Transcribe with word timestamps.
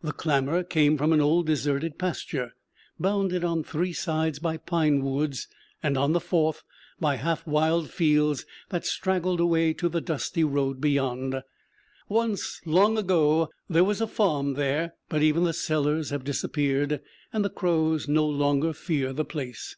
The 0.00 0.14
clamor 0.14 0.64
came 0.64 0.96
from 0.96 1.12
an 1.12 1.20
old 1.20 1.46
deserted 1.46 1.98
pasture, 1.98 2.52
bounded 2.98 3.44
on 3.44 3.62
three 3.62 3.92
sides 3.92 4.38
by 4.38 4.56
pine 4.56 5.02
woods, 5.02 5.48
and 5.82 5.98
on 5.98 6.12
the 6.14 6.18
fourth 6.20 6.62
by 6.98 7.16
half 7.16 7.46
wild 7.46 7.90
fields 7.90 8.46
that 8.70 8.86
straggled 8.86 9.38
away 9.38 9.74
to 9.74 9.90
the 9.90 10.00
dusty 10.00 10.44
road 10.44 10.80
beyond. 10.80 11.42
Once, 12.08 12.62
long 12.64 12.96
ago, 12.96 13.50
there 13.68 13.84
was 13.84 14.00
a 14.00 14.06
farm 14.06 14.54
there; 14.54 14.94
but 15.10 15.20
even 15.20 15.44
the 15.44 15.52
cellars 15.52 16.08
have 16.08 16.24
disappeared, 16.24 17.02
and 17.30 17.44
the 17.44 17.50
crows 17.50 18.08
no 18.08 18.24
longer 18.24 18.72
fear 18.72 19.12
the 19.12 19.26
place. 19.26 19.76